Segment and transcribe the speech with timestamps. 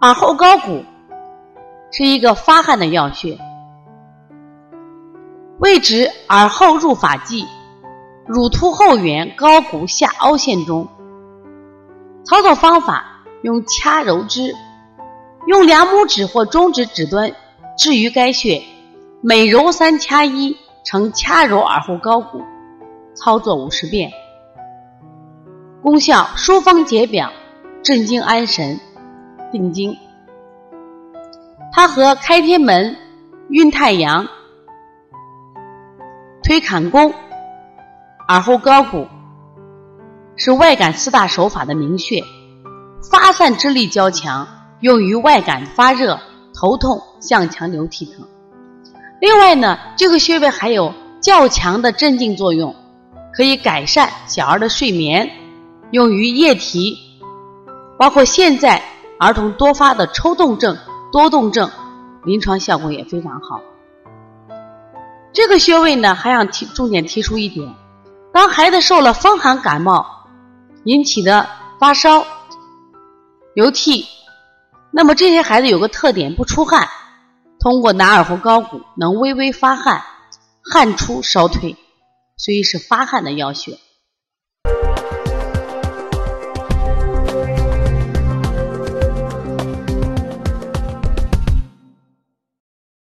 [0.00, 0.84] 耳后高骨
[1.90, 3.36] 是一个发汗的要穴，
[5.58, 7.44] 位置耳后入发际，
[8.24, 10.86] 乳突后缘高骨下凹陷中。
[12.24, 14.54] 操作方法用掐揉之，
[15.48, 17.32] 用两拇指或中指指端
[17.76, 18.62] 置于该穴，
[19.20, 22.40] 每揉三掐一，呈掐揉耳后高骨。
[23.16, 24.12] 操作五十遍。
[25.82, 27.32] 功效：疏风解表，
[27.82, 28.78] 镇静安神，
[29.50, 29.96] 定惊。
[31.72, 32.96] 它和开天门、
[33.48, 34.26] 运太阳、
[36.42, 37.12] 推坎宫、
[38.28, 39.06] 耳后高骨
[40.36, 42.22] 是外感四大手法的名穴，
[43.10, 44.46] 发散之力较强，
[44.80, 46.18] 用于外感发热、
[46.54, 48.26] 头痛、向强流涕疼。
[49.20, 52.74] 另外呢，这个穴位还有较强的镇静作用。
[53.30, 55.30] 可以改善小儿的睡眠，
[55.92, 56.98] 用于夜啼，
[57.96, 58.82] 包括现在
[59.18, 60.78] 儿童多发的抽动症、
[61.12, 61.70] 多动症，
[62.24, 63.60] 临床效果也非常好。
[65.32, 67.74] 这个穴位呢，还想提重点提出一点：
[68.32, 70.06] 当孩子受了风寒感冒
[70.84, 72.24] 引起的发烧、
[73.54, 74.06] 流涕，
[74.90, 76.88] 那么这些孩子有个特点，不出汗，
[77.58, 80.02] 通过拿耳后高骨能微微发汗，
[80.62, 81.76] 汗出烧退。
[82.40, 83.76] 所以是发汗的要穴。